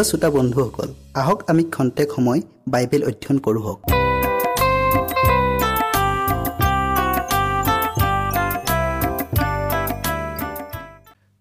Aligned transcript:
প্ৰিয় 0.00 0.10
শ্ৰোতা 0.12 0.30
বন্ধুসকল 0.30 0.88
আহক 1.14 1.38
আমি 1.50 1.62
খন্তেক 1.74 2.08
সময় 2.16 2.40
বাইবেল 2.68 3.02
অধ্যয়ন 3.04 3.38
কৰোঁ 3.38 3.62
হওক। 3.66 3.78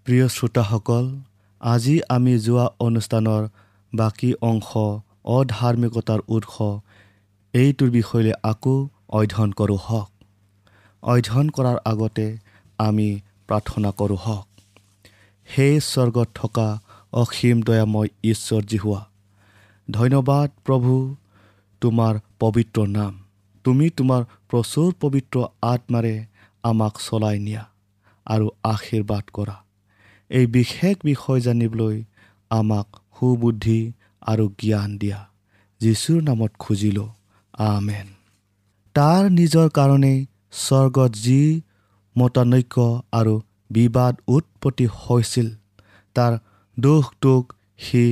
প্ৰিয় 0.06 0.28
শ্ৰোতাসকল 0.36 1.06
আজি 1.62 1.96
আমি 2.16 2.34
যোৱা 2.40 2.66
অনুষ্ঠানৰ 2.88 3.44
বাকী 3.94 4.30
অংশ 4.42 4.70
অধাৰ্মিকতাৰ 5.36 6.20
উৎস 6.28 6.56
এইটোৰ 7.54 7.90
বিষয়লৈ 7.98 8.34
আকৌ 8.52 8.76
অধ্যয়ন 9.10 9.52
কৰোঁ 9.52 9.80
হওক। 9.88 10.10
অধ্যয়ন 11.04 11.48
কৰাৰ 11.50 11.78
আগতে 11.92 12.28
আমি 12.80 13.10
প্ৰাৰ্থনা 13.48 13.90
কৰোঁ 14.00 14.20
হওক। 14.26 14.46
সেই 15.48 15.76
স্বৰ্গত 15.92 16.28
থকা 16.36 16.68
অসীম 17.14 17.62
দয়াময় 17.62 18.08
ঈশ্বৰ 18.24 18.64
হোৱা 18.84 19.10
ধন্যবাদ 19.92 20.52
প্ৰভু 20.66 21.16
তোমাৰ 21.82 22.20
পবিত্ৰ 22.40 22.88
নাম। 22.88 23.20
তুমি 23.64 23.90
তোমাৰ 23.90 24.24
প্ৰচুৰ 24.50 24.94
পবিত্ৰ 25.00 25.44
আত্মাৰে 25.62 26.26
আমাক 26.64 26.94
চলাই 27.02 27.40
নিয়া 27.40 27.70
আৰু 28.26 28.50
আশীৰ্বাদ 28.64 29.24
কৰা। 29.34 29.64
এই 30.30 30.46
বিশেষ 30.46 30.96
বিষয় 31.04 31.42
জানিবলৈ 31.42 32.04
আমাক 32.50 32.88
সুবুদ্ধি 33.20 33.92
আৰু 34.22 34.50
জ্ঞান 34.60 34.98
দিয়া। 34.98 35.30
যীশুৰ 35.80 36.24
নামত 36.24 36.52
খুজিলোঁ 36.60 37.10
আমেন। 37.54 38.08
তাৰ 38.96 39.30
নিজৰ 39.30 39.70
কাৰণেই 39.70 40.26
স্বৰ্গত 40.52 41.12
যি 41.12 41.62
মতানৈক্য 42.18 43.02
আৰু 43.12 43.42
বিবাদ 43.72 44.16
উৎপত্তি 44.28 44.86
হৈছিল 44.86 45.56
তাৰ 46.14 46.38
দোষটোক 46.84 47.44
সি 47.80 48.04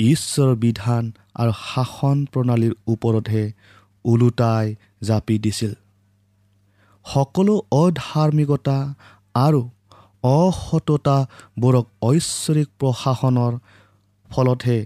ঈশ্বৰৰ 0.00 0.54
বিধান 0.64 1.04
আৰু 1.40 1.52
শাসন 1.62 2.18
প্ৰণালীৰ 2.32 2.74
ওপৰতহে 2.92 3.44
ওলোটাই 4.04 4.66
জাপি 5.02 5.36
দিছিল। 5.44 5.72
সকলো 7.06 7.54
অধাৰ্মিকতা 7.80 8.78
আৰু 9.34 9.60
অসততাবোৰক 10.24 11.86
ঐশ্বৰিক 12.02 12.68
প্ৰশাসনৰ 12.80 13.52
ফলতহে 14.30 14.78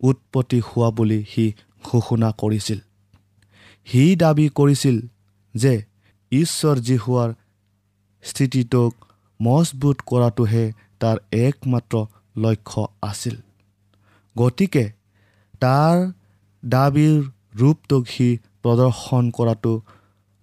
উৎপত্তি 0.00 0.58
হোৱা 0.66 0.88
বুলি 0.96 1.18
সি 1.32 1.44
ঘোষণা 1.84 2.30
কৰিছিল। 2.40 2.78
সি 3.86 4.02
দাবী 4.22 4.46
কৰিছিল 4.58 4.96
যে 5.54 5.74
ঈশ্বৰ 6.32 6.76
যি 6.86 6.96
হোৱাৰ 7.04 7.30
স্থিতিটোক 8.24 8.92
মজবুত 9.40 9.96
কৰাটোহে 10.08 10.64
তাৰ 11.00 11.16
একমাত্ৰ 11.44 11.94
লক্ষ্য 12.42 12.82
আছিল। 13.02 13.36
গতিকে 14.36 14.84
তাৰ 15.62 15.96
দাবীৰ 16.62 17.16
ৰূপটোক 17.60 18.02
সি 18.06 18.28
প্ৰদৰ্শন 18.62 19.24
কৰাটো 19.36 19.72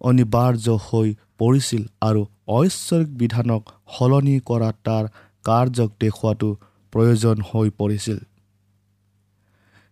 অনিবাৰ্য 0.01 0.67
হৈ 0.87 1.09
পৰিছিল 1.37 1.83
আৰু 2.01 2.21
ঐশ্বৰিক 2.57 3.09
বিধানক 3.21 3.61
সলনি 3.95 4.35
কৰা 4.49 4.69
তাৰ 4.87 5.03
কাৰ্যক 5.45 5.89
দেখুওৱাটো 5.99 6.49
প্ৰয়োজন 6.93 7.37
হৈ 7.49 7.67
পৰিছিল। 7.79 8.17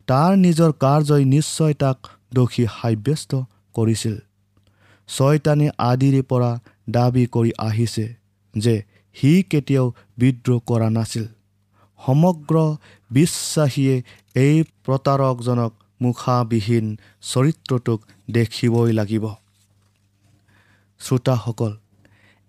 তাৰ 0.08 0.32
নিজৰ 0.38 0.72
কাৰ্যই 0.84 1.24
নিশ্চয় 1.26 1.74
তাক 1.74 1.98
দোষী 2.34 2.66
সাব্যস্ত 2.76 3.32
কৰিছিল। 3.76 4.16
ছয়তানে 5.10 5.68
আদিৰে 5.90 6.22
পৰা 6.32 6.52
দাবী 6.90 7.26
কৰি 7.26 7.52
আহিছে 7.60 8.06
যে 8.54 8.76
সি 9.16 9.32
কেতিয়াও 9.50 9.88
বিদ্ৰোহ 10.18 10.60
কৰা 10.70 10.90
নাছিল। 10.90 11.26
সমগ্ৰ 12.00 12.56
বিশ্বাসীয়ে 13.12 13.96
এই 14.36 14.56
প্ৰতাৰকজনক 14.86 15.72
মুখাবিহীন 16.02 16.86
চৰিত্ৰটোক 17.22 18.00
দেখিবই 18.32 18.92
লাগিব। 18.92 19.26
শ্ৰোতাসকল 21.00 21.72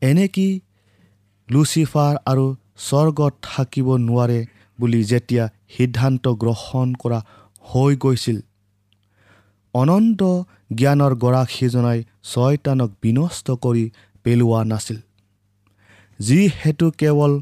এনেকি 0.03 0.49
লুচিফাৰ 1.49 2.15
আৰু 2.27 2.47
স্বৰ্গত 2.79 3.33
থাকিব 3.43 3.89
নোৱাৰে 3.97 4.41
বুলি 4.79 5.01
যেতিয়া 5.05 5.45
সিদ্ধান্ত 5.77 6.25
গ্ৰহণ 6.29 6.95
কৰা 6.95 7.19
হৈ 7.65 7.97
গৈছিল? 7.97 8.39
অনন্ত 9.75 10.21
জ্ঞানৰ 10.75 11.13
গৰাকীজনাই 11.15 11.99
ছয়তানক 12.25 12.91
বিনষ্ট 13.03 13.47
কৰি 13.51 13.85
পেলোৱা 14.25 14.61
নাছিল। 14.65 14.99
যিহেতু 16.21 16.87
কেৱল 16.91 17.33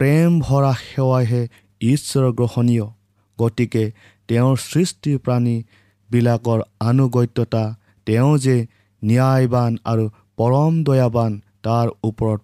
প্ৰেম 0.00 0.30
ভৰা 0.40 0.72
সেৱাইহে 0.80 1.42
ঈশ্বৰ 1.80 2.26
গ্ৰহণীয়। 2.38 2.86
গতিকে 3.38 3.84
তেওঁৰ 4.28 4.56
সৃষ্টি 4.64 5.12
প্ৰাণীবিলাকৰ 5.24 6.60
আনুগত্যতা 6.80 7.64
তেওঁ 8.06 8.32
যে 8.38 8.56
ন্যায়বান 9.02 9.72
আৰু 9.84 10.04
পৰম 10.38 10.72
দয়াবান 10.84 11.32
তাৰ 11.62 11.86
ওপৰত 12.04 12.40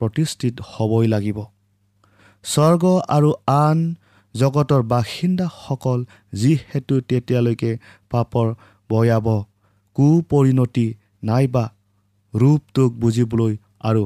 প্ৰতিষ্ঠিত 0.00 0.54
হ'বই 0.72 1.06
লাগিব। 1.14 1.38
স্বৰ্গ 2.44 2.84
আৰু 3.16 3.30
আন 3.54 3.78
জগতৰ 4.34 4.82
বাসিন্দাসকল 4.92 5.98
যিহেতু 6.32 6.94
তেতিয়ালৈকে 7.08 7.70
পাপৰ 8.10 8.46
ভয়াৱহ 8.90 9.38
কুপৰিণতি 9.96 10.86
নাইবা 11.22 11.64
ৰূপটোক 12.34 12.90
বুজিবলৈ 13.02 13.52
আৰু 13.80 14.02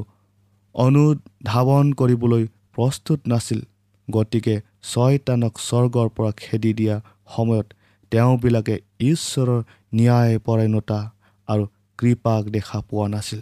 অনুধাৱন 0.75 1.85
কৰিবলৈ 1.99 2.43
প্ৰস্তুত 2.75 3.19
নাছিল। 3.27 3.59
গতিকে 4.07 4.55
ছয়তানক 4.91 5.53
স্বৰ্গৰ 5.67 6.07
পৰা 6.15 6.31
খেদি 6.37 6.71
দিয়া 6.73 6.95
সময়ত 7.35 7.67
তেওঁবিলাকে 8.11 8.75
ঈশ্বৰৰ 8.99 9.59
ন্যায়পৰায়ণতা 9.93 10.99
আৰু 11.47 11.63
কৃপাক 11.99 12.41
দেখা 12.55 12.79
পোৱা 12.89 13.07
নাছিল। 13.07 13.41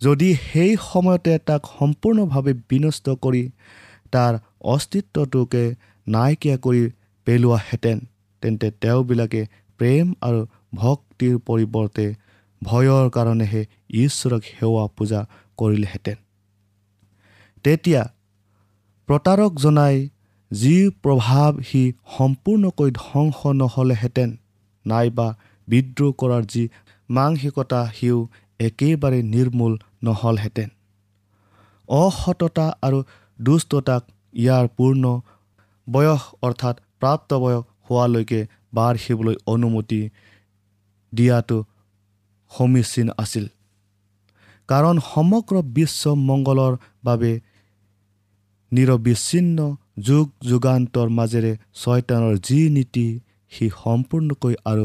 যদি 0.00 0.28
সেই 0.46 0.72
সময়তে 0.90 1.32
তাক 1.48 1.62
সম্পূৰ্ণভাৱে 1.78 2.52
বিনষ্ট 2.70 3.06
কৰি 3.24 3.42
তাৰ 4.12 4.32
অস্তিত্বটোকে 4.74 5.64
নাইকিয়া 6.06 6.56
কৰি 6.56 6.82
পেলোৱাহেঁতেন 7.26 7.98
তেন্তে 8.42 8.68
তেওঁবিলাকে 8.80 9.42
প্ৰেম 9.80 10.06
আৰু 10.28 10.40
ভক্তিৰ 10.74 11.34
পৰিৱৰ্তে 11.46 12.06
ভয়ৰ 12.62 13.06
কাৰণেহে 13.10 13.62
ঈশ্বৰক 14.04 14.42
সেৱা 14.50 14.84
পূজা 14.96 15.20
কৰিলেহেঁতেন। 15.58 16.16
তেতিয়া 17.64 18.02
প্ৰতাৰক 19.08 19.52
জনাই 19.64 19.96
যি 20.50 20.76
প্ৰভাৱ 21.04 21.60
সি 21.68 21.82
সম্পূৰ্ণকৈ 22.16 22.90
ধ্বংস 23.00 23.38
নহ'লেহেঁতেন 23.60 24.30
নাইবা 24.84 25.28
বিদ্ৰোহ 25.68 26.10
কৰাৰ 26.20 26.42
যি 26.52 26.62
মানসিকতা 27.08 27.80
সিও 27.96 28.18
একেবাৰে 28.60 29.20
নিৰ্মূল 29.32 29.72
নহ'লহেঁতেন। 30.02 30.68
অসততা 31.88 32.66
আৰু 32.86 32.98
দুষ্টতাক 33.38 34.02
ইয়াৰ 34.34 34.66
পূৰ্ণ 34.76 35.04
বয়স 35.86 36.22
অৰ্থাৎ 36.46 36.76
প্ৰাপ্ত 37.00 37.30
বয়স 37.42 37.62
হোৱালৈকে 37.86 38.40
বাঢ়িবলৈ 38.74 39.36
অনুমতি 39.46 40.00
দিয়াটো 41.12 41.58
সমীচীন 42.52 43.08
আছিল। 43.22 43.46
কাৰণ 44.68 44.96
সমগ্ৰ 45.12 45.54
বিশ্ব 45.76 46.02
মংগলৰ 46.28 46.72
বাবে 47.04 47.32
নিৰবিচ্ছিন্ন 48.72 49.58
যুগ 50.00 50.26
যুগান্তৰ 50.50 51.08
মাজেৰে 51.10 51.52
ছয়তানৰ 51.74 52.34
যি 52.46 52.60
নীতি 52.70 53.06
সি 53.52 53.66
সম্পূৰ্ণকৈ 53.74 54.54
আৰু 54.66 54.84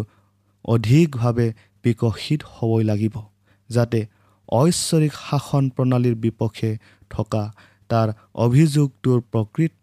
অধিকভাৱে 0.66 1.48
বিকশিত 1.86 2.42
হ'বই 2.54 2.84
লাগিব 2.84 3.16
যাতে 3.70 4.00
ঐশ্বৰিক 4.50 5.14
শাসন 5.20 5.64
প্ৰণালীৰ 5.76 6.16
বিপক্ষে 6.22 6.72
থকা 7.12 7.44
তাৰ 7.90 8.08
অভিযোগটোৰ 8.46 9.20
প্ৰকৃত 9.32 9.74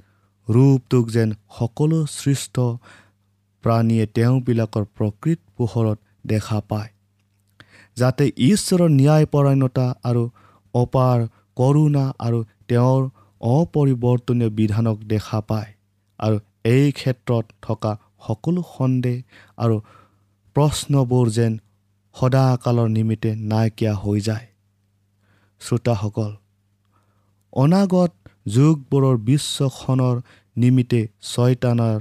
ৰূপটোক 0.48 1.04
যেন 1.10 1.34
সকলো 1.58 1.98
সৃষ্ট 2.14 2.56
প্ৰাণীয়ে 3.64 4.06
তেওঁবিলাকৰ 4.16 4.84
প্ৰকৃত 4.96 5.40
পোহৰত 5.56 5.98
দেখা 6.26 6.58
পায় 6.68 6.90
যাতে 7.96 8.24
ঈশ্বৰৰ 8.46 8.90
ন্যায়পৰায়ণতা 8.92 9.86
আৰু 10.04 10.22
অপাৰ 10.74 11.18
কৰোণা 11.56 12.04
আৰু 12.20 12.40
তেওঁৰ 12.68 13.02
অপৰিৱৰ্তনীয় 13.40 14.50
বিধানক 14.50 14.96
দেখা 15.04 15.40
পায় 15.40 15.70
আৰু 16.20 16.36
এই 16.64 16.86
ক্ষেত্ৰত 16.92 17.44
থকা 17.62 17.92
সকলো 18.26 18.62
সন্দেহ 18.76 19.16
আৰু 19.56 19.76
প্ৰশ্নবোৰ 20.56 21.26
যেন 21.30 21.52
সদাকালৰ 22.14 22.88
নিমিত্তে 22.88 23.30
নাইকিয়া 23.50 23.94
হৈ 23.94 24.20
যায়। 24.20 24.46
শ্ৰোতাসকল 25.60 26.32
অনাগত 27.52 28.12
যুগবোৰৰ 28.46 29.16
বিশ্বখনৰ 29.28 30.16
নিমিত্তে 30.56 31.00
ছয়তানৰ 31.22 32.00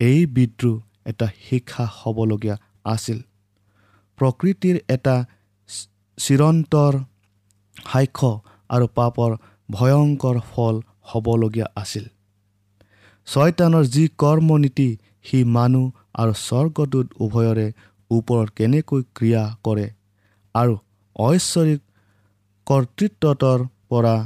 এই 0.00 0.20
বিদ্ৰোহ 0.26 0.76
এটা 1.06 1.26
শিক্ষা 1.48 1.84
হ'বলগীয়া 1.98 2.56
আছিল। 2.84 3.18
প্ৰকৃতিৰ 4.18 4.76
এটা 4.88 5.16
চিৰন্তৰ 6.18 6.92
সাক্ষ্য 7.90 8.30
আৰু 8.70 8.86
পাপৰ 8.94 9.30
ভয়ংকৰ 9.70 10.36
ফল 10.50 10.76
হ'বলগীয়া 11.10 11.66
আছিল। 11.82 12.04
ছয়তানৰ 13.28 13.84
যি 13.94 14.04
কৰ্মনীতি 14.22 14.88
সি 15.26 15.38
মানুহ 15.56 15.86
আৰু 16.20 16.32
স্বৰ্গদূত 16.46 17.06
উভয়ৰে 17.24 17.66
ওপৰত 18.10 18.48
কেনেকৈ 18.58 19.02
ক্ৰিয়া 19.16 19.42
কৰে 19.64 19.86
আৰু 20.54 20.74
ঐশ্বৰিক 21.16 21.80
কৰ্তৃত্বৰ 22.66 23.60
পৰা 23.90 24.16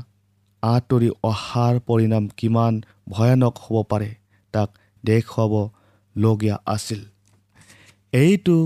আঁতৰি 0.63 1.09
অহাৰ 1.31 1.75
পৰিণাম 1.89 2.25
কিমান 2.39 2.75
ভয়ানক 3.09 3.55
হ'ব 3.65 3.77
পাৰে 3.91 4.11
তাক 4.55 4.69
দেখুৱাবলগীয়া 5.05 6.57
আছিল। 6.75 7.01
এইটো 8.13 8.57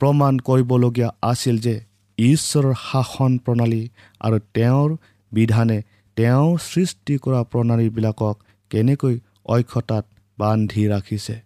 প্ৰমাণ 0.00 0.32
কৰিবলগীয়া 0.48 1.10
আছিল 1.30 1.56
যে 1.66 1.74
ঈশ্বৰৰ 2.18 2.74
শাসন 2.82 3.32
প্ৰণালী 3.44 3.82
আৰু 4.20 4.38
তেওঁৰ 4.54 4.90
বিধানে 5.32 5.78
তেওঁ 6.16 6.48
সৃষ্টি 6.66 7.14
কৰা 7.24 7.40
প্ৰণালীবিলাকক 7.52 8.36
কেনেকৈ 8.70 9.14
অক্ষতাত 9.54 10.04
বান্ধি 10.38 10.84
ৰাখিছে। 10.92 11.36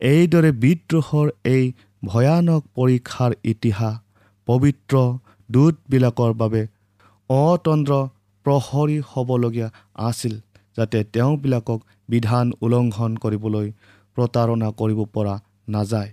এইদৰে 0.00 0.50
বিদ্ৰোহৰ 0.62 1.28
এই 1.46 1.64
ভয়ানক 2.02 2.62
পৰীক্ষাৰ 2.76 3.32
ইতিহাস 3.52 3.94
পবিত্ৰ 4.48 4.94
দূতবিলাকৰ 5.48 6.32
বাবে 6.40 6.62
অতন্ত্ৰ 7.30 8.00
প্ৰহৰী 8.46 8.98
হ'বলগীয়া 9.10 9.68
আছিল 10.08 10.34
যাতে 10.76 10.98
তেওঁবিলাকক 11.14 11.80
বিধান 12.08 12.46
উলংঘন 12.60 13.12
কৰিবলৈ 13.22 13.68
প্ৰতাৰণা 14.16 14.68
কৰিব 14.80 15.00
পৰা 15.14 15.34
নাযায় 15.68 16.10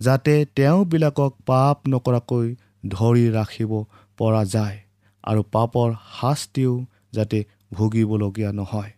যাতে 0.00 0.34
তেওঁবিলাকক 0.56 1.32
পাপ 1.46 1.76
নকৰাকৈ 1.88 2.46
ধৰি 2.88 3.24
ৰাখিব 3.30 3.72
পৰা 4.18 4.42
যায়। 4.54 4.78
আৰু 5.24 5.42
পাপৰ 5.52 5.88
শাস্তিও 6.20 6.74
যাতে 7.12 7.38
ভুগিবলগীয়া 7.72 8.50
নহয়। 8.52 8.92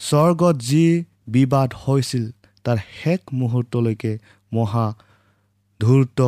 স্বৰ্গত 0.00 0.56
যি 0.68 0.86
বিবাদ 1.28 1.68
হৈছিল 1.82 2.24
তাৰ 2.64 2.78
শেষ 2.92 3.20
মুহূৰ্তলৈকে 3.32 4.12
মহা 4.52 4.86
ধূৰ্ত 5.80 6.18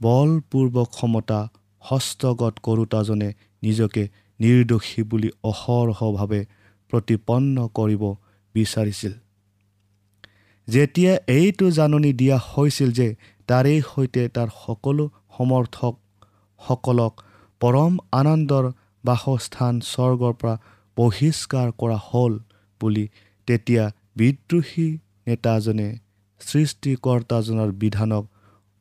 বলপূৰ্বক 0.00 0.88
ক্ষমতা 0.88 1.40
হস্তগত 1.82 2.54
কৰোতাজনে 2.62 3.28
নিজকে 3.62 4.02
নিৰ্দোষী 4.40 5.02
বুলি 5.02 5.30
অহৰহভাৱে 5.44 6.40
প্ৰতিপন্ন 6.92 7.56
কৰিব 7.74 8.02
বিচাৰিছিল। 8.54 9.12
যেতিয়া 10.68 11.12
এইটো 11.26 11.66
জাননী 11.70 12.12
দিয়া 12.12 12.36
হৈছিল 12.50 12.90
যে 12.92 13.08
তাৰেই 13.48 13.80
সৈতে 13.90 14.22
তাৰ 14.28 14.48
সকলো 14.62 15.04
সমৰ্থকসকলক 15.36 17.12
পৰম 17.62 17.92
আনন্দৰ 18.20 18.64
বাসস্থান 19.04 19.74
স্বৰ্গৰ 19.88 20.32
পৰা 20.40 20.54
বহিষ্কাৰ 20.96 21.68
কৰা 21.80 21.98
হ'ল 22.08 22.32
বুলি 22.80 23.04
তেতিয়া 23.48 23.84
বিদ্ৰোহী 24.16 24.86
নেতাজনে 25.26 25.88
সৃষ্টিকৰ্তাজনৰ 26.40 27.70
বিধানক 27.82 28.24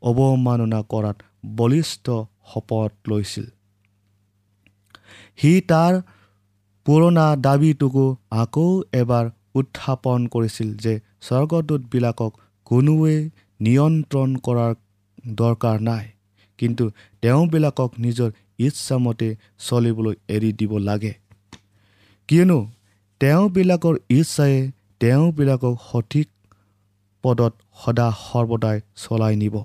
অৱমাননা 0.02 0.80
কৰাত 0.92 1.18
বলিষ্ঠ 1.58 2.06
শপত 2.52 2.92
লৈছিল। 3.10 3.46
সি 5.40 5.52
তাৰ 5.72 5.94
পুৰণা 6.86 7.28
দাবীটোকো 7.46 8.06
আকৌ 8.44 8.70
এবাৰ 9.02 9.26
উত্থাপন 9.56 10.20
কৰিছিল 10.28 10.70
যে 10.84 10.94
স্বৰ্গদূতবিলাকক 11.28 12.32
কোনোৱে 12.68 13.18
নিয়ন্ত্ৰণ 13.60 14.30
কৰাৰ 14.46 14.74
দৰকাৰ 15.40 15.78
নাই। 15.90 16.06
কিন্তু 16.60 16.86
তেওঁবিলাকক 17.22 17.92
নিজৰ 18.06 18.30
ইচ্ছামতে 18.66 19.30
চলিবলৈ 19.68 20.16
এৰি 20.36 20.50
দিব 20.60 20.72
লাগে। 20.88 21.14
কিয়নো 22.30 22.60
তেওঁবিলাকৰ 23.22 23.96
ইচ্ছাই 24.18 24.56
তেওঁবিলাকক 25.02 25.76
সঠিক 25.90 26.28
পদত 27.24 27.54
সদা 27.82 28.08
সৰ্বদাই 28.26 28.78
চলাই 29.02 29.36
নিব। 29.42 29.56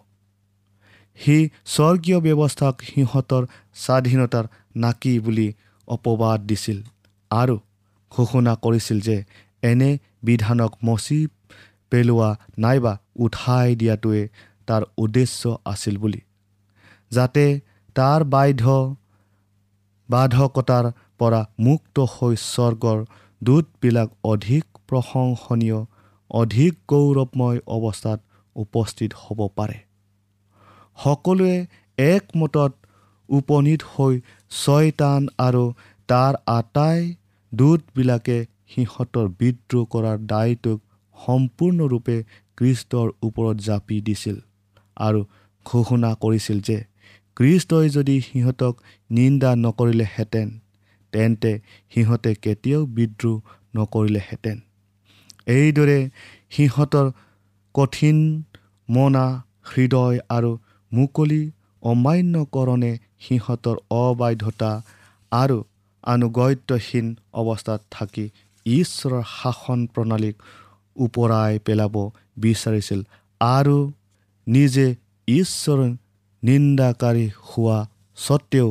সি 1.19 1.37
স্বৰ্গীয় 1.75 2.19
ব্যৱস্থাক 2.27 2.75
সিহঁতৰ 2.89 3.43
স্বাধীনতাৰ 3.83 4.45
নাকি 4.77 5.13
বুলি 5.25 5.49
অপবাদ 5.89 6.39
দিছিল 6.49 6.79
আৰু 7.31 7.57
ঘোষণা 8.13 8.53
কৰিছিল 8.65 8.99
যে 9.01 9.17
এনে 9.63 9.91
বিধানক 10.23 10.73
মচি 10.85 11.19
পেলোৱা 11.91 12.31
নাইবা 12.59 12.93
উঠাই 13.25 13.69
দিয়াটোৱে 13.81 14.23
তাৰ 14.69 14.83
উদ্দেশ্য 14.99 15.43
আছিল 15.73 15.95
বুলি। 15.97 16.21
যাতে 17.11 17.45
তাৰ 17.97 18.25
বাধ্য 18.33 18.77
বাধকতাৰ 20.09 20.87
পৰা 21.19 21.41
মুক্ত 21.59 22.07
হৈ 22.15 22.35
স্বৰ্গৰ 22.43 22.99
দূতবিলাক 23.43 24.09
অধিক 24.25 24.65
প্ৰশংসনীয় 24.89 25.79
অধিক 26.31 26.73
গৌৰৱময় 26.89 27.61
অৱস্থাত 27.67 28.19
উপস্থিত 28.57 29.11
হ'ব 29.23 29.41
পাৰে। 29.57 29.79
সকলোৱে 30.99 31.57
একমতত 31.99 32.73
উপনীত 33.29 33.81
হৈ 33.93 34.15
ছয়তান 34.51 35.29
আৰু 35.39 35.65
তাৰ 36.09 36.35
আটাই 36.53 37.01
দূতবিলাকে 37.53 38.39
সিহঁতৰ 38.71 39.27
বিদ্ৰোহ 39.41 39.85
কৰাৰ 39.93 40.19
দায়িত্বক 40.33 40.79
সম্পূৰ্ণৰূপে 41.17 42.17
কৃষ্টৰ 42.59 43.09
ওপৰত 43.23 43.57
জাপি 43.61 43.97
দিছিল 44.01 44.37
আৰু 44.97 45.21
ঘোষণা 45.67 46.11
কৰিছিল 46.21 46.59
যে 46.61 46.79
কৃষ্টই 47.37 47.87
যদি 47.89 48.17
সিহঁতক 48.21 48.75
নিন্দা 49.11 49.51
নকৰিলেহেঁতেন 49.57 50.49
তেন্তে 51.13 51.53
সিহঁতে 51.95 52.31
কেতিয়াও 52.45 52.83
বিদ্ৰোহ 52.97 53.37
নকৰিলেহেঁতেন। 53.77 54.57
এইদৰে 55.49 55.99
সিহঁতৰ 56.51 57.07
কঠিন 57.75 58.19
মনা 58.89 59.27
হৃদয় 59.71 60.19
আৰু 60.29 60.51
মুকলি 60.93 61.43
অমান্যকৰণে 61.83 62.93
সিহঁতৰ 63.25 63.77
অবাধ্যতা 63.91 64.73
আৰু 65.33 65.59
আনুগত্যহীন 66.05 67.07
অৱস্থাত 67.33 67.81
থাকি 67.91 68.25
ঈশ্বৰৰ 68.67 69.23
শাসন 69.33 69.81
প্ৰণালীক 69.95 70.37
ওপৰাই 70.97 71.53
পেলাব 71.67 71.95
বিচাৰিছিল 72.41 73.01
আৰু 73.41 73.77
নিজে 74.47 74.87
ঈশ্বৰ 75.29 75.81
নিন্দাকাৰী 76.47 77.27
হোৱা 77.49 77.79
স্বত্তেও 78.19 78.69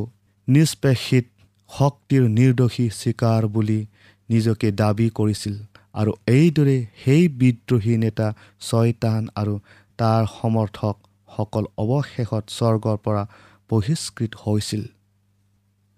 নিষ্পেষিত 0.48 1.26
শক্তিৰ 1.70 2.22
নিৰ্দোষী 2.38 2.86
স্বীকাৰ 3.00 3.42
বুলি 3.54 3.80
নিজকে 4.28 4.68
দাবী 4.80 5.08
কৰিছিল। 5.18 5.56
আৰু 5.94 6.12
এইদৰে 6.28 6.76
সেই 7.02 7.24
বিদ্ৰোহী 7.40 7.94
নেতা 8.04 8.28
ছয়তান 8.60 9.22
আৰু 9.40 9.54
তাৰ 9.98 10.22
সমৰ্থকসকল 10.32 11.64
অৱশেষত 11.84 12.44
স্বৰ্গৰ 12.58 12.96
পৰা 13.04 13.22
বহিষ্কৃত 13.70 14.32
হৈছিল। 14.42 14.82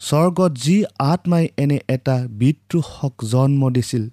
স্বৰ্গত 0.01 0.53
যি 0.65 0.77
আত্মাই 1.13 1.45
এনে 1.63 1.79
এটা 1.89 2.17
বিদ্ৰোহক 2.41 3.15
জন্ম 3.33 3.63
দিছিল 3.71 4.05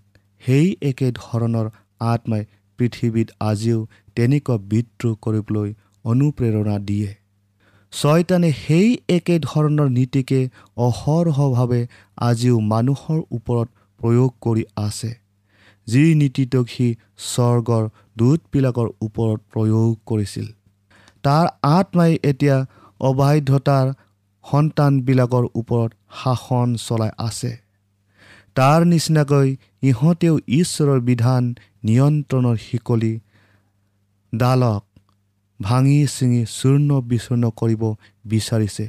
সেই 0.44 0.68
একে 0.82 1.08
ধৰণৰ 1.22 1.68
আত্মাই 2.06 2.44
পৃথিৱীত 2.80 3.28
আজিও 3.50 3.80
তেনেকুৱা 4.16 4.56
বিদ্ৰোহ 4.72 5.14
কৰিবলৈ 5.24 5.70
অনুপ্ৰেৰণা 6.06 6.76
দিয়ে। 6.90 7.12
ছয়তানে 7.96 8.50
সেই 8.64 8.88
একে 9.10 9.36
ধৰণৰ 9.40 9.90
নীতিকে 9.90 10.40
অহৰহভাৱে 10.78 11.82
আজিও 12.30 12.58
মানুহৰ 12.72 13.20
ওপৰত 13.38 13.68
প্ৰয়োগ 14.00 14.32
কৰি 14.42 14.64
আছে 14.78 15.12
যি 15.88 16.04
নীতিটোক 16.22 16.66
সি 16.70 16.88
স্বৰ্গৰ 17.26 17.84
দূতবিলাকৰ 18.18 18.88
ওপৰত 19.02 19.40
প্ৰয়োগ 19.54 19.92
কৰিছিল। 20.06 20.48
তাৰ 21.24 21.46
আত্মাই 21.70 22.12
এতিয়া 22.32 22.58
অবাধ্যতাৰ 23.00 23.88
সন্তানবিলাকৰ 24.46 25.46
ওপৰত 25.56 25.92
শাসন 26.24 26.76
চলাই 26.78 27.12
আছে। 27.18 27.52
তাৰ 28.56 28.80
নিচিনাকৈ 28.86 29.48
ইহঁতেও 29.84 30.36
ঈশ্বৰৰ 30.60 31.00
বিধান 31.02 31.44
নিয়ন্ত্ৰণৰ 31.84 32.58
শিকলি 32.58 33.14
ডালক 34.34 34.84
ভাঙি 35.60 35.98
ছিঙি 36.08 36.42
চূৰ্ণ 36.50 36.90
বিচূৰ্ণ 37.02 37.50
কৰিব 37.60 37.84
বিচাৰিছে 38.26 38.86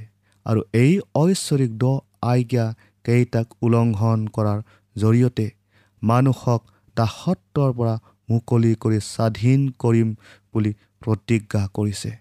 আৰু 0.46 0.60
এই 0.74 0.92
ঐশ্বৰিক 1.14 1.72
দ 1.78 1.84
আজ্ঞা 2.22 2.66
কেইটাক 3.04 3.46
উলংঘন 3.62 4.20
কৰাৰ 4.36 4.58
জৰিয়তে 4.96 5.46
মানুহক 6.02 6.62
দাসত্বৰ 6.96 7.70
পৰা 7.72 7.94
মুকলি 8.30 8.72
কৰি 8.74 8.98
স্বাধীন 9.06 9.60
কৰিম 9.78 10.08
বুলি 10.54 10.72
প্ৰতিজ্ঞা 11.02 11.62
কৰিছে। 11.74 12.12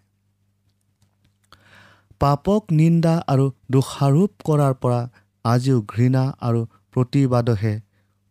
পাপক 2.21 2.61
নিন্দা 2.71 3.13
আৰু 3.27 3.45
দোষাৰোপ 3.71 4.31
কৰাৰ 4.45 4.73
পৰা 4.81 5.01
আজিও 5.45 5.77
ঘৃণা 5.89 6.23
আৰু 6.41 6.61
প্ৰতিবাদহে 6.93 7.73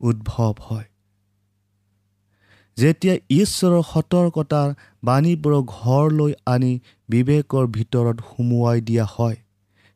উদ্ভৱ 0.00 0.54
হয়। 0.61 0.87
যেতিয়া 2.76 3.14
ঈশ্বৰৰ 3.35 3.83
সতৰ্কতাৰ 3.83 4.69
বাণীবোৰক 5.04 5.64
ঘৰলৈ 5.81 6.33
আনি 6.47 6.73
বিবেকৰ 7.09 7.66
ভিতৰত 7.76 8.16
সুমুৱাই 8.31 8.81
দিয়া 8.81 9.07
হয় 9.14 9.37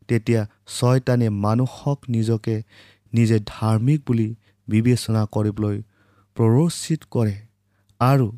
তেতিয়া 0.08 0.40
ছয়তানে 0.68 1.28
মানুহক 1.44 1.98
নিজকে 2.08 2.54
নিজে 3.12 3.38
ধাৰ্মিক 3.46 4.04
বুলি 4.06 4.28
বিবেচনা 4.68 5.22
কৰিবলৈ 5.34 5.76
প্ৰৰোচিত 6.36 7.00
কৰে 7.10 7.34
আৰু 8.00 8.28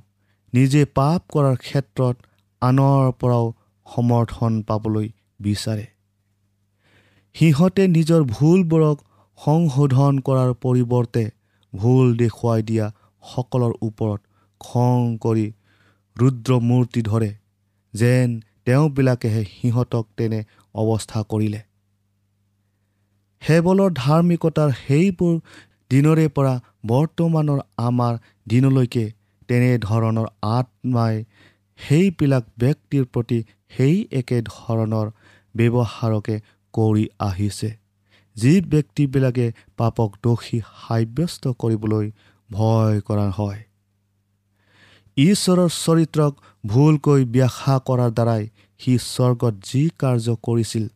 নিজে 0.52 0.82
পাপ 0.94 1.20
কৰাৰ 1.32 1.56
ক্ষেত্ৰত 1.56 2.16
আনৰ 2.62 3.12
পৰাও 3.20 3.46
সমৰ্থন 3.86 4.62
পাবলৈ 4.62 5.08
বিচাৰে। 5.40 5.86
সিহঁতে 7.34 7.86
নিজৰ 7.88 8.24
ভুলবোৰক 8.30 8.96
সংশোধন 9.38 10.18
কৰাৰ 10.26 10.50
পৰিৱৰ্তে 10.64 11.24
ভুল 11.72 12.16
দেখুৱাই 12.16 12.62
দিয়া 12.62 12.86
সকলৰ 13.22 13.72
ওপৰত 13.82 14.20
খং 14.60 15.16
কৰি 15.20 15.46
ৰুদ্ৰমূৰ্তি 16.16 17.00
ধৰে 17.02 17.30
যেন 17.94 18.28
তেওঁবিলাকেহে 18.64 19.42
সিহঁতক 19.44 20.06
তেনে 20.16 20.40
অৱস্থা 20.74 21.20
কৰিলে। 21.30 21.60
হেবলৰ 23.42 23.90
ধাৰ্মিকতাৰ 23.96 24.70
সেইবোৰ 24.80 25.34
দিনৰে 25.90 26.26
পৰা 26.28 26.54
বৰ্তমানৰ 26.86 27.60
আমাৰ 27.86 28.18
দিনলৈকে 28.48 29.04
তেনেধৰণৰ 29.48 30.28
আত্মাই 30.50 31.24
সেইবিলাক 31.78 32.44
ব্যক্তিৰ 32.58 33.04
প্ৰতি 33.14 33.38
সেই 33.76 33.96
একে 34.12 34.38
ধৰণৰ 34.48 35.06
ব্যৱহাৰকে 35.54 36.36
কৰি 36.74 37.04
আহিছে 37.20 37.70
যি 38.36 38.52
ব্যক্তিবিলাকে 38.66 39.46
পাপক 39.76 40.10
দোষী 40.22 40.58
সাব্যস্ত 40.76 41.54
কৰিবলৈ 41.60 42.06
ভয় 42.50 43.00
কৰা 43.00 43.26
হয়। 43.30 43.60
ঈশ্বৰৰ 45.16 45.70
চৰিত্ৰক 45.76 46.32
ভুলকৈ 46.64 47.24
ব্যাখ্যা 47.34 47.76
কৰাৰ 47.88 48.10
দ্বাৰাই 48.18 48.44
সি 48.80 48.92
স্বৰ্গত 49.04 49.54
যি 49.70 49.82
কাৰ্য 49.98 50.36
কৰিছিল 50.42 50.86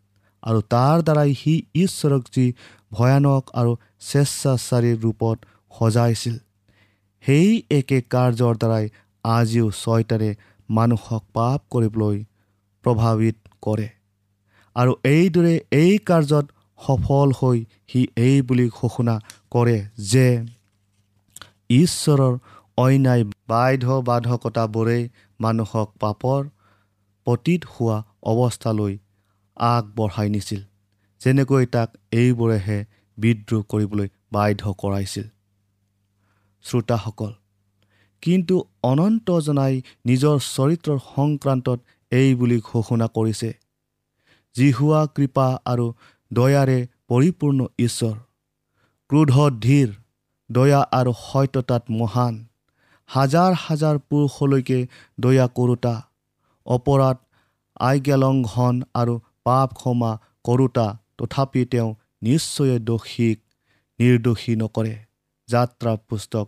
আৰু 0.42 0.60
তাৰ 0.74 1.02
দ্বাৰাই 1.02 1.34
সি 1.40 1.54
ঈশ্বৰক 1.84 2.22
যি 2.34 2.46
ভয়ানক 2.92 3.44
আৰু 3.60 3.72
স্বেচ্ছাচাৰীৰ 4.08 4.96
ৰূপত 5.04 5.36
সজাইছিল 5.72 6.36
সেই 7.24 7.50
একে 7.70 7.98
কাৰ্যৰ 8.14 8.54
দ্বাৰাই 8.62 8.88
আজিও 9.24 9.66
ছয়তাৰে 9.82 10.30
মানুহক 10.68 11.22
পাপ 11.34 11.60
কৰিবলৈ 11.70 12.16
প্ৰভাৱিত 12.84 13.36
কৰে। 13.62 13.88
আৰু 14.76 14.92
এইদৰে 15.10 15.54
এই 15.82 15.92
কাৰ্যত 16.08 16.46
সফল 16.80 17.28
হৈ 17.40 17.58
সি 17.90 18.00
এই 18.16 18.42
বুলি 18.48 18.66
ঘোষণা 18.78 19.14
কৰে 19.50 19.78
যে 20.12 20.26
ঈশ্বৰৰ 21.74 22.34
অন্যায় 22.78 23.24
বাধ্য 23.48 23.86
বাধকতাবোৰেই 24.08 25.02
মানুহক 25.40 25.88
পাপৰ 26.00 26.40
পতীত 27.26 27.62
হোৱা 27.72 27.96
অৱস্থালৈ 28.30 28.94
আগবঢ়াই 29.56 30.28
নিছিল 30.34 30.62
যেনেকৈ 31.20 31.64
তাক 31.74 31.88
এইবোৰেহে 32.20 32.78
বিদ্ৰোহ 33.18 33.62
কৰিবলৈ 33.70 34.08
বাধ্য 34.32 34.62
কৰাইছিল। 34.82 35.26
শ্ৰোতাসকল 36.64 37.32
কিন্তু 38.22 38.54
অনন্তজনাই 38.82 39.74
নিজৰ 40.06 40.36
চৰিত্ৰৰ 40.46 40.98
সংক্ৰান্তত 41.08 41.78
এই 42.12 42.30
বুলি 42.34 42.58
ঘোষণা 42.70 43.06
কৰিছে 43.16 43.50
জিহুৱা 44.56 45.00
কৃপা 45.14 45.46
আৰু 45.72 45.86
দয়াৰে 46.30 46.78
পৰিপূৰ্ণ 47.10 47.60
ঈশ্বৰ 47.78 48.16
ক্ৰোধত 49.10 49.52
ধীৰ 49.66 49.88
দয়া 50.50 50.80
আৰু 50.98 51.12
সত্যতাত 51.20 51.82
মহান 52.00 52.34
হাজাৰ 53.08 53.52
হাজাৰ 53.64 53.96
পুৰুষলৈকে 54.08 54.78
দয়া 55.20 55.46
কৰোতা 55.58 55.94
অপৰাধ 56.66 57.16
আজ্ঞালংঘন 57.80 58.76
আৰু 58.94 59.14
পাপ 59.44 59.68
ক্ষমা 59.74 60.12
কৰোতা। 60.44 60.86
তথাপি 61.18 61.62
তেওঁ 61.72 61.90
নিশ্চয় 62.22 62.74
দোষীক 62.88 63.38
নিৰ্দোষী 63.98 64.54
নকৰে। 64.56 64.94
যাত্ৰা 65.48 65.92
পুস্তক 66.08 66.46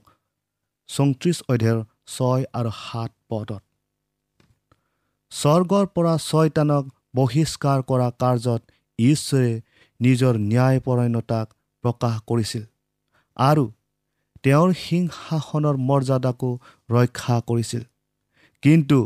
চৌত্ৰিছ 0.88 1.38
অধ্যায়ৰ 1.52 1.80
ছয় 2.14 2.42
আৰু 2.58 2.70
সাত 2.80 3.10
পদত। 3.28 3.62
স্বৰ্গৰ 5.32 5.86
পৰা 5.94 6.14
ছয়তানক 6.28 6.84
বহিষ্কাৰ 7.14 7.78
কৰা 7.90 8.08
কাৰ্যত 8.22 8.62
ঈশ্বৰে 8.98 9.52
নিজৰ 10.00 10.34
ন্যায়পৰায়ণতাক 10.50 11.46
প্ৰকাশ 11.84 12.14
কৰিছিল 12.28 12.64
আৰু 13.36 13.64
তেওঁৰ 14.46 14.72
সিংহাসনৰ 14.78 15.76
মৰ্যাদাকো 15.86 16.50
ৰক্ষা 16.88 17.36
কৰিছিল। 17.48 17.82
কিন্তু 18.62 18.98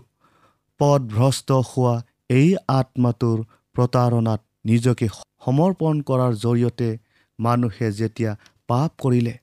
পদভ্ৰষ্ট 0.80 1.48
হোৱা 1.68 1.94
এই 2.30 2.50
আত্মাটোৰ 2.78 3.38
প্ৰতাৰণাত 3.76 4.40
নিজকে 4.64 5.06
সমৰ্পণ 5.44 6.02
কৰাৰ 6.08 6.32
জৰিয়তে 6.44 6.88
মানুহে 7.38 7.88
যেতিয়া 8.00 8.32
পাপ 8.68 8.90
কৰিলে 9.02 9.34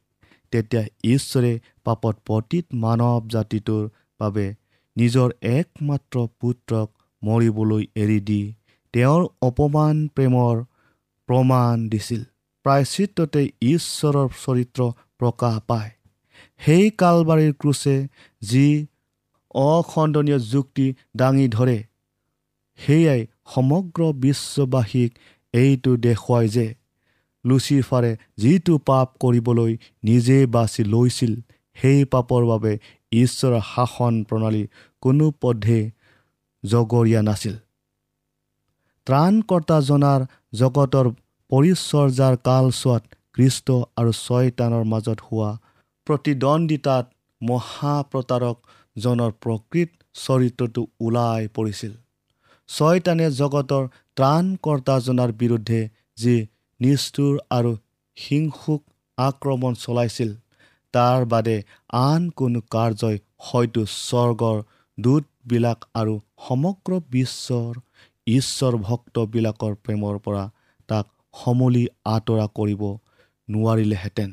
তেতিয়া 0.54 0.84
ঈশ্বৰে 1.14 1.52
পাপত 1.84 2.16
পতীত 2.28 2.66
মানৱ 2.84 3.18
জাতিটোৰ 3.34 3.84
বাবে 4.20 4.46
নিজৰ 4.96 5.34
একমাত্ৰ 5.52 6.16
পুত্ৰক 6.42 6.88
মৰিবলৈ 7.22 7.84
এৰি 8.04 8.20
দি 8.30 8.42
তেওঁৰ 8.94 9.22
অপমান 9.50 9.96
প্ৰেমৰ 10.16 10.56
প্ৰমাণ 11.30 11.90
দিছিল। 11.90 12.22
প্ৰায়চিত্ৰতে 12.66 13.42
ঈশ্বৰৰ 13.68 14.28
চৰিত্ৰ 14.44 14.82
প্ৰকাশ 15.19 15.56
পায় 15.67 15.91
সেই 16.60 16.86
কালবাৰীৰ 17.01 17.53
ক্ৰুচে 17.53 17.97
যি 18.41 18.67
অখণ্ডনীয় 19.65 20.39
যুক্তি 20.51 20.88
দাঙি 21.17 21.47
ধৰে 21.47 21.77
সেয়াই 22.80 23.21
সমগ্ৰ 23.53 24.01
বিশ্ববাসীক 24.23 25.12
এইটো 25.53 25.91
দেখুৱায় 25.97 26.47
যে 26.47 26.67
লুচিফাৰে 27.45 28.12
যিটো 28.38 28.73
পাপ 28.77 29.08
কৰিবলৈ 29.21 29.71
নিজে 30.03 30.38
বাছি 30.45 30.84
লৈছিল 30.84 31.34
সেই 31.75 31.99
পাপৰ 32.06 32.41
বাবে 32.45 32.73
ঈশ্বৰৰ 33.12 33.62
শাসন 33.73 34.13
প্ৰণালী 34.23 34.63
কোনো 35.03 35.25
পধে 35.41 35.80
জগৰীয়া 36.63 37.21
নাছিল। 37.21 37.56
ত্ৰাণকৰ্তা 39.08 39.77
জনাৰ 39.82 40.21
জগতৰ 40.53 41.06
পৰিচৰ্যাৰ 41.49 42.36
কালচোৱাত 42.47 43.03
কৃষ্ট 43.38 43.67
আৰু 43.95 44.12
ছয়তানৰ 44.17 44.84
মাজত 44.84 45.19
হোৱা 45.28 45.50
প্ৰতিদ্বন্দ্বিতাত 46.08 47.06
মহাপ্ৰতাৰকজনৰ 47.41 49.32
প্ৰকৃত 49.43 49.89
চৰিত্ৰটো 50.15 50.82
ওলাই 51.00 51.47
পৰিছিল। 51.58 51.93
ছয়তানে 52.69 53.28
জগতৰ 53.32 53.84
ত্ৰাণকৰ্তাজনাৰ 54.17 55.32
বিৰুদ্ধে 55.41 55.82
যি 56.17 56.36
নিষ্ঠুৰ 56.80 57.38
আৰু 57.52 57.71
হিংসুক 58.17 58.82
আক্ৰমণ 59.17 59.80
চলাইছিল 59.84 60.34
তাৰ 60.93 61.26
বাদে 61.26 61.58
আন 62.00 62.30
কোনো 62.36 62.60
কাৰ্যই 62.71 63.17
হয়তো 63.39 63.82
স্বৰ্গৰ 63.95 64.58
দূতবিলাক 64.97 65.89
আৰু 65.93 66.13
সমগ্ৰ 66.47 66.91
বিশ্বৰ 67.12 67.82
ঈশ্বৰ 68.28 68.73
ভক্তবিলাকৰ 68.84 69.76
প্ৰেমৰ 69.84 70.15
পৰা 70.19 70.45
তাক 70.89 71.06
সমূলি 71.34 71.84
আঁতৰা 72.06 72.47
কৰিব 72.54 72.82
নোৱাৰিলেহেঁতেন। 73.50 74.30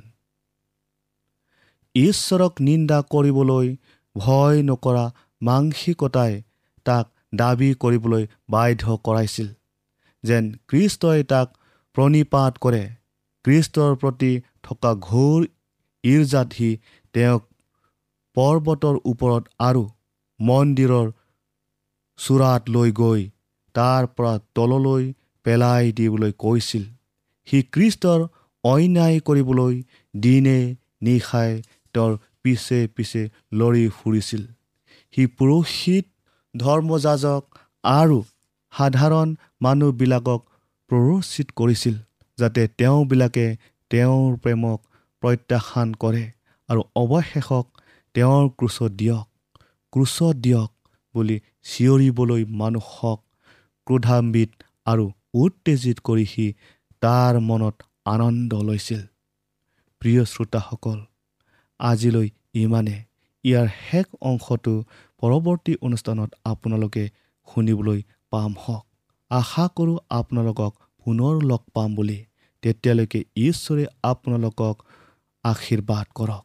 ঈশ্বৰক 1.94 2.52
নিন্দা 2.60 2.98
কৰিবলৈ 3.12 3.66
ভয় 4.16 4.62
নকৰা 4.62 5.04
মাংসিকতাই 5.42 6.42
তাক 6.86 7.06
দাবী 7.34 7.70
কৰিবলৈ 7.74 8.26
বাধ্য 8.50 8.96
কৰাইছিল 9.04 9.48
যেন 10.24 10.44
কৃষ্টই 10.68 11.24
তাক 11.32 11.48
প্ৰণিপাত 11.96 12.52
কৰে। 12.58 12.84
কৃষ্টৰ 13.44 13.96
প্ৰতি 13.96 14.32
থকা 14.62 14.90
ঘোৰ 15.08 15.40
ইৰ্জাত 16.04 16.48
সি 16.52 16.70
তেওঁক 17.14 17.42
পৰ্বতৰ 18.36 18.96
ওপৰত 19.04 19.42
আৰু 19.58 19.82
মন্দিৰৰ 20.40 21.10
চূড়াত 22.18 22.62
লৈ 22.68 22.90
গৈ 22.92 23.22
তাৰ 23.74 24.06
পৰা 24.16 24.32
তললৈ 24.54 25.04
পেলাই 25.46 25.92
দিবলৈ 25.92 26.32
কৈছিল। 26.38 26.84
সি 27.48 27.58
কৃষ্টৰ 27.74 28.20
অন্যায় 28.64 29.18
কৰিবলৈ 29.28 29.74
দিনে 30.14 30.58
নিশাই 31.02 31.50
তেওঁৰ 31.94 32.12
পিছে 32.42 32.78
পিছে 32.96 33.22
লৰি 33.60 33.84
ফুৰিছিল। 33.98 34.42
সি 35.14 35.22
পুৰোহিত 35.38 36.06
ধৰ্মযাজক 36.54 37.42
আৰু 37.84 38.18
সাধাৰণ 38.72 39.28
মানুহবিলাকক 39.60 40.40
প্ৰৰোচিত 40.90 41.48
কৰিছিল 41.56 41.94
যাতে 42.38 42.62
তেওঁবিলাকে 42.78 43.46
তেওঁৰ 43.90 44.30
প্ৰেমক 44.42 44.78
প্ৰত্যাখ্যান 45.22 45.88
কৰে 46.02 46.24
আৰু 46.68 46.80
অৱশেষক 47.02 47.66
তেওঁৰ 48.14 48.44
ক্ৰোচত 48.58 48.90
দিয়ক 49.00 49.26
ক্ৰোচত 49.92 50.34
দিয়ক 50.44 50.70
বুলি 51.14 51.36
চিঞৰিবলৈ 51.70 52.42
মানুহক 52.60 53.18
ক্ৰোধাম্বিত 53.86 54.50
আৰু 54.86 55.04
উত্তেজিত 55.42 55.98
কৰি 56.08 56.26
সি 56.26 56.46
তাৰ 57.02 57.40
মনত 57.48 57.76
আনন্দ 58.06 58.52
লৈছিল 58.68 59.02
প্ৰিয় 60.02 60.22
শ্ৰোতাসকল 60.24 60.98
আজিলৈ 61.80 62.28
ইমানে। 62.54 62.96
ইয়াৰ 63.44 63.68
শেষ 63.86 64.06
অংশটো 64.20 64.74
পৰৱৰ্তী 65.22 65.72
অনুষ্ঠানত 65.86 66.30
আপোনালোকে 66.44 67.04
শুনিবলৈ 67.48 68.00
পাম 68.30 68.52
হওক। 68.62 68.84
আশা 69.30 69.64
কৰোঁ 69.76 69.96
আপোনালোকক 70.10 70.72
পুনৰ 71.06 71.34
লগ 71.50 71.62
পাম 71.74 71.90
বুলি। 71.94 72.18
তেতিয়ালৈকে 72.62 73.20
ঈশ্বৰে 73.36 73.84
আপোনালোকক 74.02 74.76
আশীৰ্বাদ 75.44 76.06
কৰক। 76.14 76.44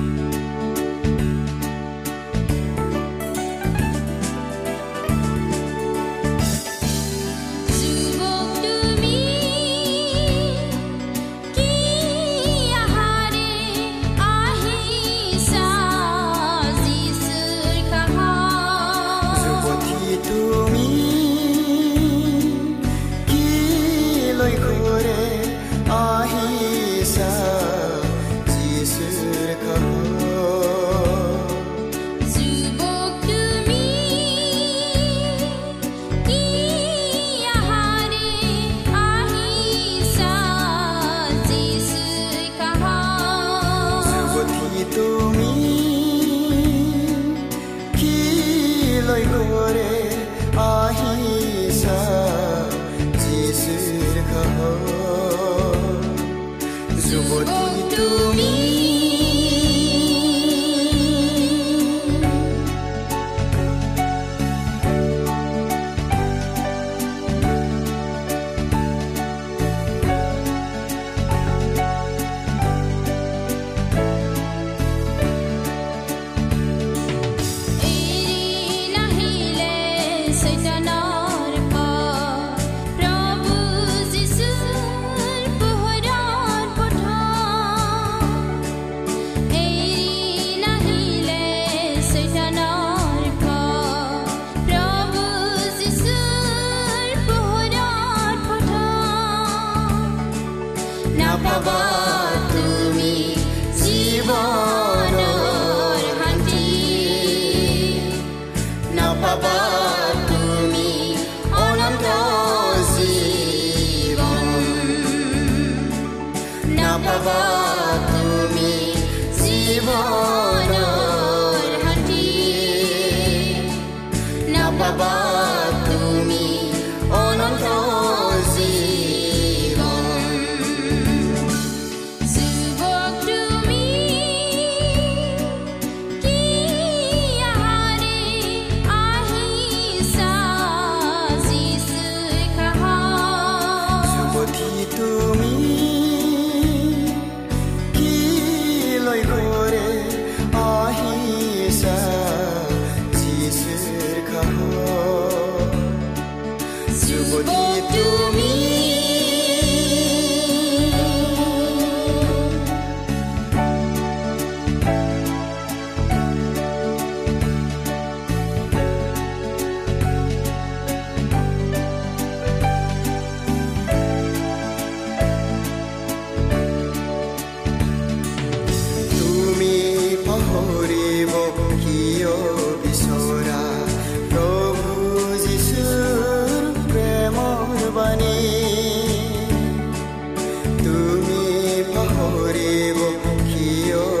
uribo 192.35 193.07
kiyo. 193.47 194.20